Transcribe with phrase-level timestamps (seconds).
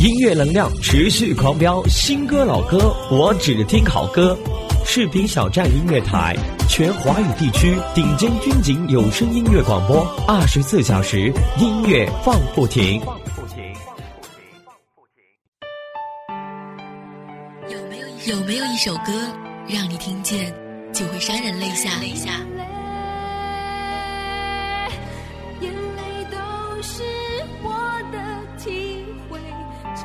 [0.00, 4.36] 音乐能量持续狂飙，新歌老歌我只听好歌。
[4.84, 6.36] 视频小站音乐台，
[6.68, 13.00] 全华语地区顶尖军警有声音乐广播，二十四小时音乐放不停。
[17.68, 19.12] 有没有有没有一首歌，
[19.68, 20.54] 让你听见
[20.92, 21.90] 就会潸然泪下？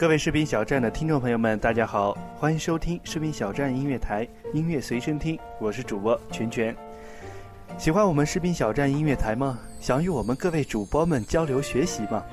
[0.00, 6.74] 各位士兵小站的听众朋友们，大家好，欢迎收听士兵小站音乐台音乐随身听，我是主播全全。
[7.76, 9.58] 喜欢我们士兵小站音乐台吗？
[9.78, 12.24] 想与我们各位主播们交流学习吗？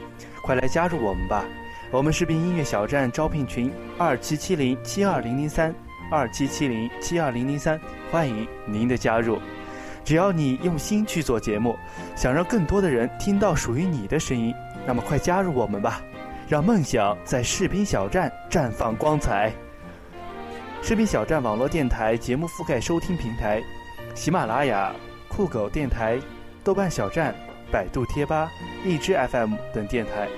[0.41, 1.43] 快来加入我们吧！
[1.91, 5.75] 我们士兵音乐小站招聘群二七七零七二零零三
[6.09, 7.77] 二七七零七二零零三，
[8.09, 9.39] 欢迎您的加入。
[10.05, 11.75] 只要你用心去做节目，
[12.15, 16.01] 想让更多的人听到属于你的声音，那么快加入我们吧！
[16.47, 19.51] 让梦想在视频小站绽放光彩。
[20.81, 23.61] 视频小站网络电台节目覆盖收听平台：
[24.15, 24.95] 喜马拉雅、
[25.27, 26.17] 酷狗电台、
[26.63, 27.35] 豆瓣小站、
[27.69, 28.49] 百度贴吧、
[28.85, 30.29] 荔枝 FM 等电台。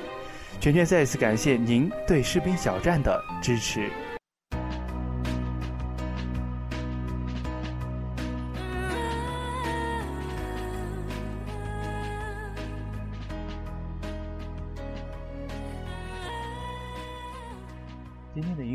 [0.60, 3.88] 全全再次感谢您对视频小站的支持。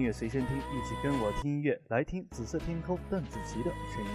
[0.04, 4.10] 乐随身听，一起跟我听音乐，来听《紫色天空》邓紫棋的声音。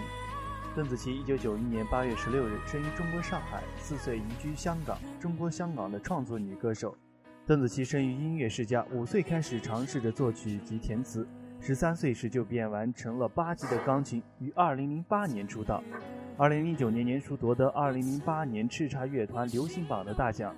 [0.76, 6.96] 邓紫棋，一九九一年八月十六日生于中国上海，四岁移居香港，中国香港的创作女歌手。
[7.48, 11.28] 邓紫棋生于音乐世家，五岁开始尝试着作曲及填词，
[11.60, 15.84] 十三岁时就便完成了八级的钢琴，于二零零八年出道。
[16.38, 20.56] 二零零九年年初夺得二零零八年叱咤乐团流行榜的大奖，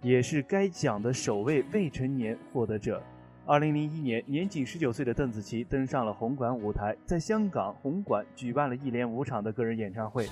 [0.00, 3.02] 也是该奖的首位未成年获得者。
[3.48, 10.28] 二零零一年，年仅十九岁的邓紫棋登上了红馆舞台，在香港红馆举办了一连五场的个人演唱会。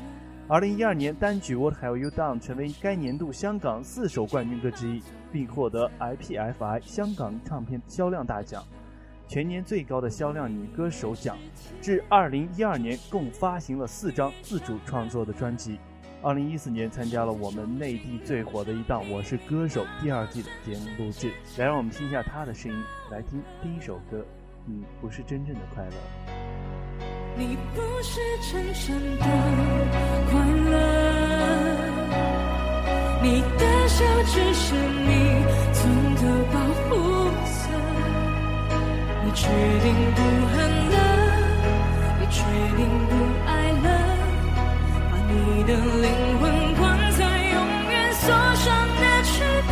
[0.46, 8.62] 二零一二年，单曲《What Have You Done》成为该年度香港四首冠军歌之一，并获得 IPFI 香港唱片销量大奖，
[9.26, 11.38] 全年最高的销量女歌手奖。
[11.80, 15.78] 至二零一二年，共发行了四张自主创作的专辑。
[16.26, 22.76] 二零一四年参加了我们内地最火的一档《我是歌手》第二季的节目录制，来让我们听一下他的声音。
[23.12, 24.26] 来听第一首歌，
[24.64, 25.92] 你不是真正的快乐。
[27.36, 28.20] 你不是
[28.50, 29.24] 真正的
[30.28, 30.74] 快乐，
[33.22, 36.22] 你的笑只是你存的
[36.52, 36.58] 保
[36.88, 37.70] 护色。
[39.24, 39.46] 你确
[39.78, 40.20] 定不
[40.56, 40.58] 恨
[40.90, 40.96] 了？
[42.18, 42.42] 你确
[42.76, 43.14] 定不？
[45.48, 47.56] 你的灵魂关在永
[47.88, 48.24] 远锁
[48.56, 48.66] 上
[49.00, 49.32] 的躯
[49.68, 49.70] 壳。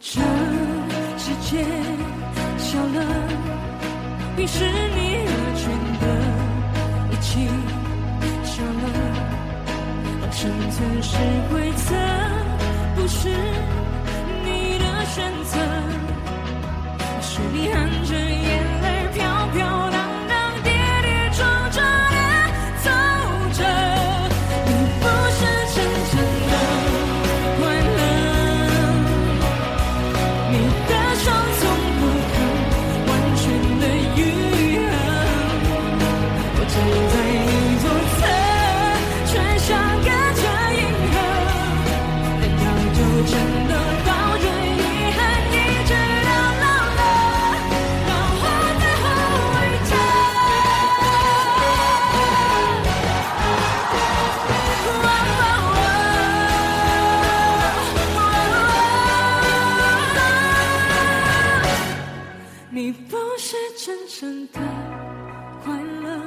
[0.00, 0.20] 这
[1.16, 1.50] 世界
[2.58, 2.98] 小了，
[4.36, 5.62] 你是你而全
[6.00, 6.04] 的
[7.10, 7.28] 一起
[8.44, 8.84] 小了，
[10.30, 10.38] 生
[10.70, 11.16] 存是
[11.50, 11.88] 规则，
[12.96, 13.18] 不是
[14.44, 15.52] 你的选择，
[17.22, 17.56] 是你
[62.82, 64.60] 你不是真正的
[65.62, 66.18] 快乐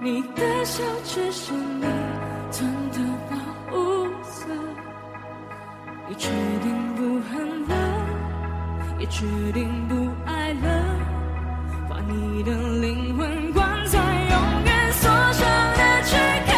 [0.00, 1.84] 你的笑只是你
[2.50, 3.36] 穿的保
[3.70, 4.46] 护色
[6.08, 6.30] 你决
[6.62, 7.74] 定不恨了
[8.98, 9.94] 也决定不
[10.24, 10.66] 爱了
[11.90, 12.50] 把你的
[12.80, 15.44] 灵魂关在永远锁上
[15.76, 16.16] 的躯
[16.46, 16.52] 壳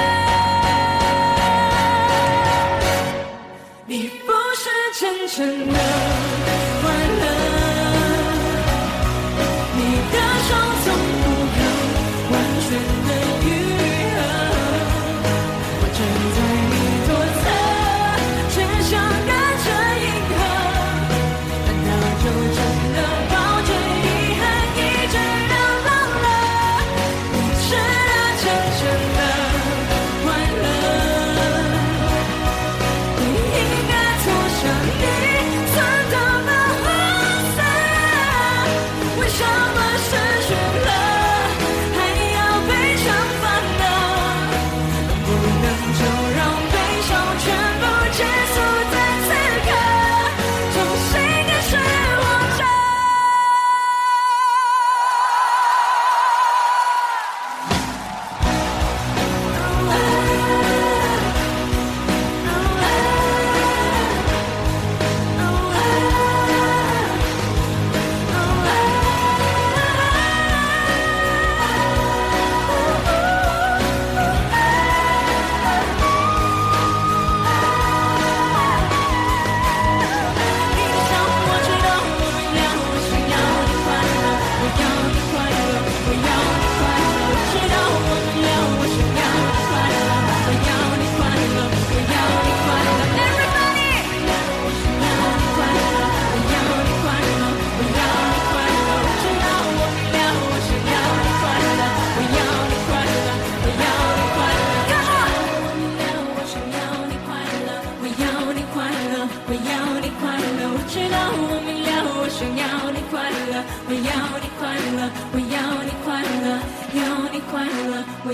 [3.86, 4.70] 你不是
[5.00, 5.95] 真正的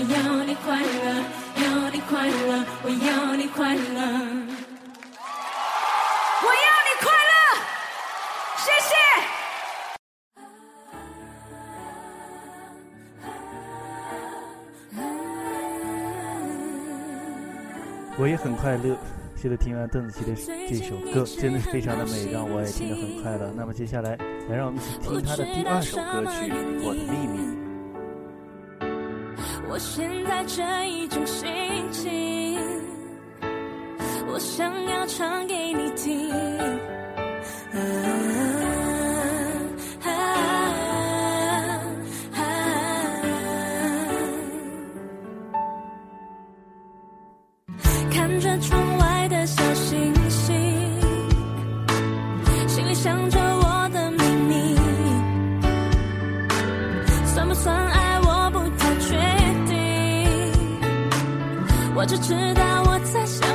[0.09, 1.23] 要你快乐
[1.63, 3.79] 要你快乐我要你快乐。
[6.41, 7.33] 我要你快乐
[8.57, 8.91] 谢谢。
[18.17, 18.97] 我也很快乐
[19.35, 20.35] 现得听完邓紫棋的
[20.67, 23.53] 这首歌真的是非常的美让我也听得很快乐。
[23.55, 24.17] 那么接下来
[24.49, 26.51] 来让我们一起听她的第二首歌曲
[26.83, 27.62] 我的秘密。
[29.73, 31.49] 我现在这一种心
[31.91, 32.59] 情
[34.27, 36.29] 我想要唱给你听。
[37.73, 38.62] 啊。
[62.03, 63.52] 我只知道我在想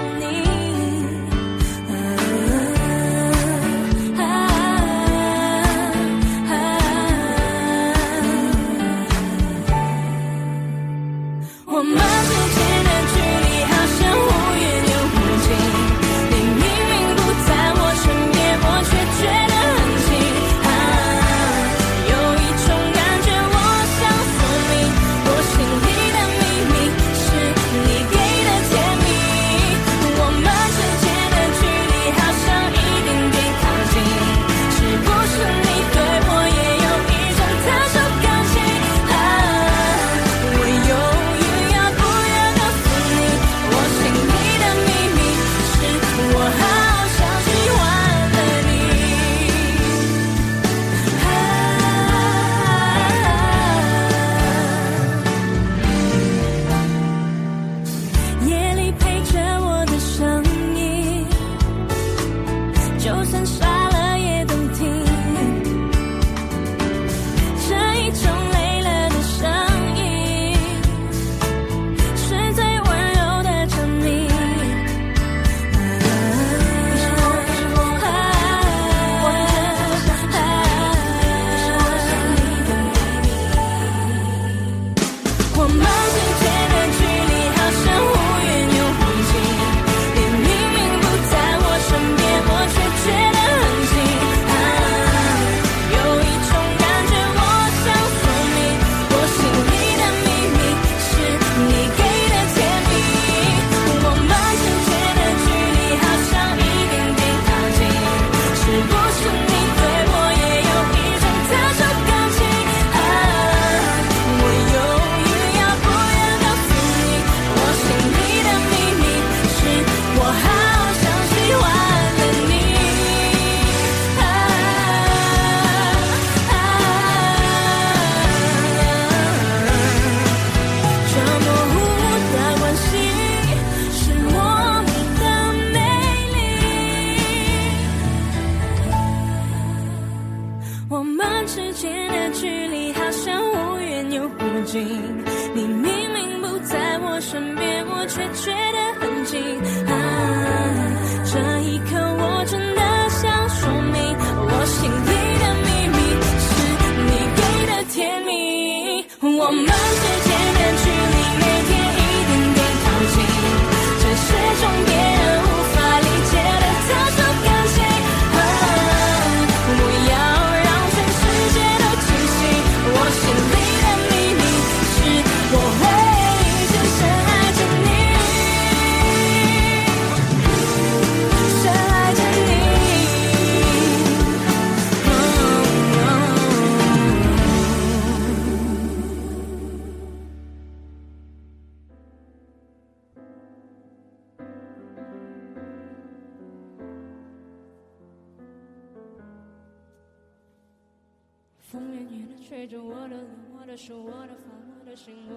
[202.69, 203.25] 着我的脸，
[203.59, 205.37] 我的手，我的发，我的心，我。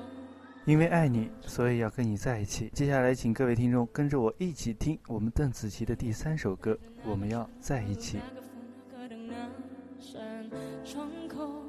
[0.66, 2.70] 因为爱你，所以要跟你在一起。
[2.74, 6.74] 接下来，请各位听众跟着我一起听我们邓紫棋的第三首歌
[7.10, 8.18] 《我们要在一起》。
[8.30, 8.52] 那个风
[8.92, 9.50] 那个灯那
[10.00, 10.50] 扇
[10.86, 11.64] 窗口，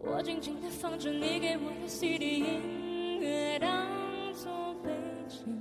[0.00, 3.86] 我静静地放着你给我的 CD 音乐当
[4.32, 4.90] 作背
[5.28, 5.56] 景，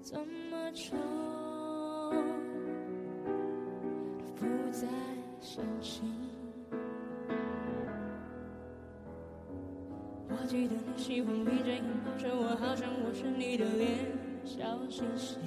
[0.00, 0.96] 怎么抽
[2.10, 2.22] 都
[4.44, 4.86] 不再
[5.40, 6.04] 相信。
[10.28, 13.88] 我记得你喜欢闭着眼抱着我，好像我是你的脸，
[14.44, 15.38] 笑嘻嘻。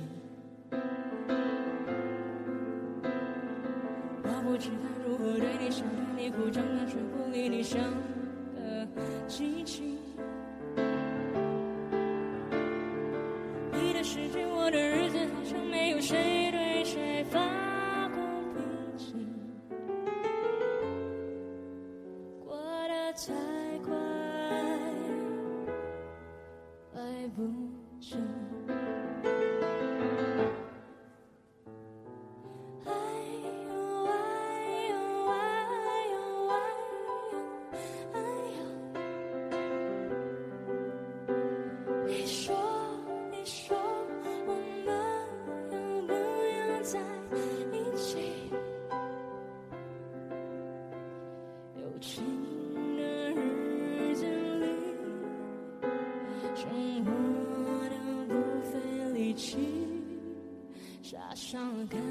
[4.23, 4.75] 我不知道
[5.05, 5.83] 如何对你笑，
[6.15, 7.79] 对你哭，长大却不理你，像
[8.55, 8.87] 个
[9.27, 9.97] 机器。
[13.71, 16.36] 你的世界，我的日子，好像没有谁
[61.37, 62.01] 伤感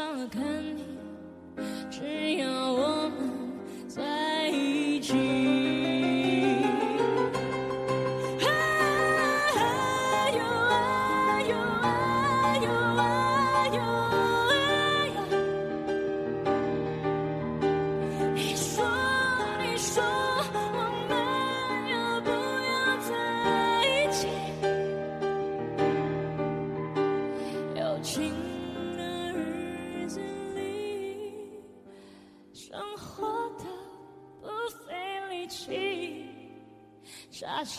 [0.00, 0.42] 忘了看
[0.74, 0.82] 你
[1.90, 5.49] 只要我们在一起。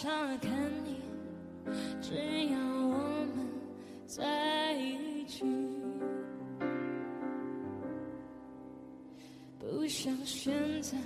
[0.01, 0.51] 傻傻看
[0.83, 0.99] 你，
[2.01, 2.15] 只
[2.47, 2.97] 要我
[3.35, 3.47] 们
[4.07, 5.45] 在一起，
[9.59, 10.97] 不想现在，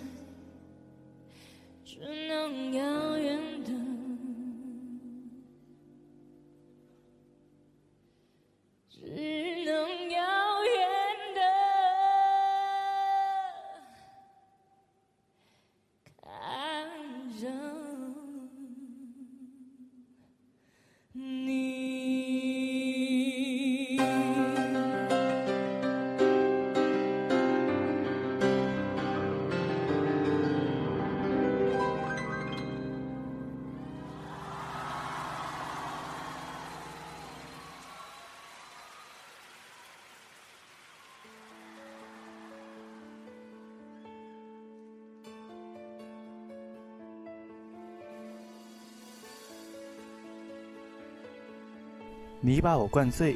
[52.45, 53.35] 你把我灌醉，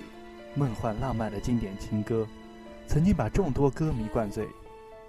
[0.53, 2.27] 梦幻浪漫的经典情歌，
[2.85, 4.47] 曾经把众多歌迷灌醉。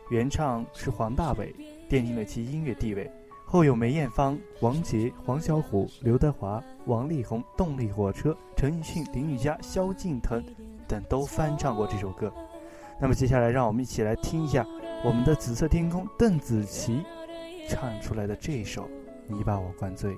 [0.09, 1.53] 原唱是黄大炜，
[1.87, 3.11] 奠定了其音乐地位。
[3.45, 10.43] 后有梅艳芳、王杰、黄小琥、刘德华、王力宏、动力火车、陈奕迅、林宥嘉、萧敬腾
[10.89, 12.33] 等都翻唱过这首歌。
[12.99, 14.67] 那么接下来，让我们一起来听一下
[15.05, 17.03] 我们的紫色天空邓紫棋
[17.69, 18.85] 唱出来的这首
[19.27, 20.15] 《你把我灌醉》。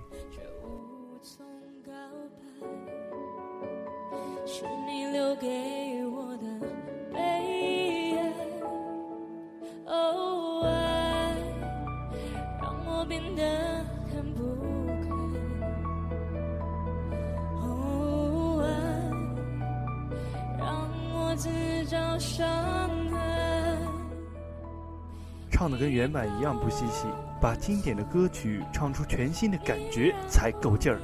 [26.03, 27.07] 原版一样不稀奇，
[27.41, 30.99] 把经典的歌曲唱出全新的感觉才够劲儿。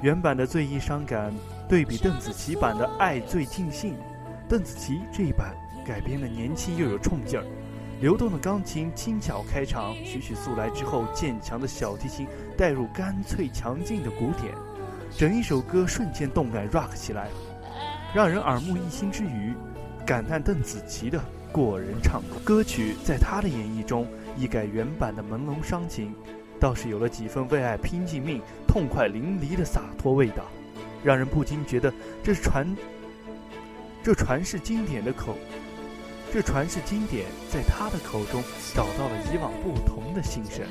[0.00, 1.30] 原版的《醉意伤感》
[1.68, 3.92] 对比邓紫棋版的《爱最尽兴》，
[4.48, 5.54] 邓紫棋这一版
[5.86, 7.44] 改编的年轻又有冲劲儿，
[8.00, 12.26] 流动的钢琴轻巧开场，徐徐速来之后，渐强的小提琴
[12.56, 14.54] 带入干脆强劲的鼓点，
[15.10, 17.28] 整一首歌瞬间动感 rock 起来，
[18.14, 19.52] 让人耳目一新之余，
[20.06, 21.20] 感叹邓紫棋的
[21.52, 22.22] 过人唱。
[22.44, 24.06] 歌曲在他的演绎中
[24.36, 26.14] 一改原版的朦胧伤情，
[26.60, 30.44] 倒是有了几分为爱拼尽命、痛快淋漓的洒脱味道，
[31.02, 32.66] 让人不禁觉得这传
[34.02, 35.36] 这传世经典的口，
[36.32, 38.42] 这传世经典在他的口中
[38.74, 40.64] 找到了以往不同的心声。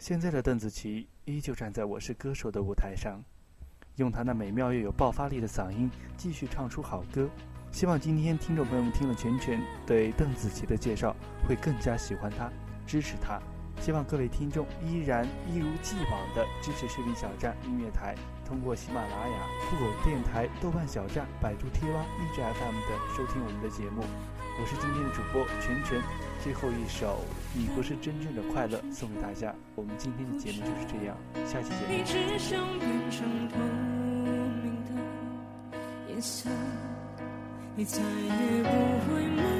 [0.00, 3.22] 现在的邓紫棋依旧站在《我是歌手》的舞台上，
[3.96, 7.28] 用她那美妙又有爆发力的嗓音继续唱出好歌。
[7.70, 11.14] 希望今天听众朋友们听了全全对邓紫棋的介绍，
[11.46, 12.50] 会更加喜欢她，
[12.86, 13.38] 支持她。
[13.78, 24.02] 希望各位听众依然一如既往的支持视频小站音乐台，通过喜马拉雅、酷狗电台、豆瓣小站、百度贴吧、荔枝 FM 的收听我们的节目。
[24.58, 26.02] 我是今天的主播全全，
[26.42, 27.20] 最后一首
[27.52, 29.54] 《你不是真正的快乐》送给大家。
[29.74, 31.90] 我们今天的节目就是这样，下期节目。
[31.90, 33.58] 你只想变成透
[34.62, 34.90] 明的
[36.08, 36.48] 颜色，
[37.74, 38.68] 你再也不
[39.10, 39.50] 会梦。